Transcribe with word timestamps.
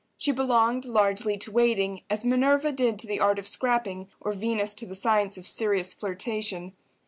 She 0.17 0.31
belonged, 0.31 0.85
largely, 0.85 1.37
to 1.37 1.51
waiting, 1.51 2.01
as 2.09 2.25
Minerva 2.25 2.71
did 2.71 2.97
to 2.97 3.07
the 3.07 3.19
art 3.19 3.37
of 3.37 3.47
scrapping, 3.47 4.09
or 4.19 4.33
Venus 4.33 4.73
to 4.73 4.87
the 4.87 4.95
science 4.95 5.37
of 5.37 5.45
serious 5.47 5.93
flirtation. 5.93 6.73